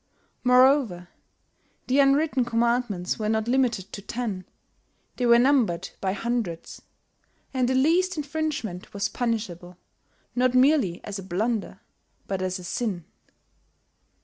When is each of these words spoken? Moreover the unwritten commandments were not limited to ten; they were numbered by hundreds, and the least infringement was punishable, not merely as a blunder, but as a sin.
Moreover 0.43 1.09
the 1.85 1.99
unwritten 1.99 2.43
commandments 2.43 3.19
were 3.19 3.29
not 3.29 3.47
limited 3.47 3.93
to 3.93 4.01
ten; 4.01 4.45
they 5.17 5.27
were 5.27 5.37
numbered 5.37 5.91
by 6.01 6.13
hundreds, 6.13 6.81
and 7.53 7.69
the 7.69 7.75
least 7.75 8.17
infringement 8.17 8.95
was 8.95 9.07
punishable, 9.09 9.77
not 10.33 10.55
merely 10.55 11.03
as 11.03 11.19
a 11.19 11.23
blunder, 11.23 11.81
but 12.25 12.41
as 12.41 12.57
a 12.57 12.63
sin. 12.63 13.05